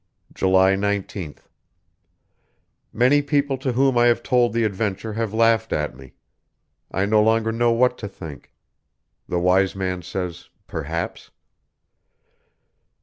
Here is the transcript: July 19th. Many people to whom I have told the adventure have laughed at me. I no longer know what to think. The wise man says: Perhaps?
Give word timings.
July 0.33 0.73
19th. 0.73 1.41
Many 2.91 3.21
people 3.21 3.55
to 3.59 3.73
whom 3.73 3.99
I 3.99 4.07
have 4.07 4.23
told 4.23 4.51
the 4.51 4.63
adventure 4.63 5.13
have 5.13 5.31
laughed 5.31 5.71
at 5.71 5.95
me. 5.95 6.13
I 6.89 7.05
no 7.05 7.21
longer 7.21 7.51
know 7.51 7.71
what 7.71 7.99
to 7.99 8.07
think. 8.07 8.51
The 9.29 9.37
wise 9.37 9.75
man 9.75 10.01
says: 10.01 10.49
Perhaps? 10.65 11.29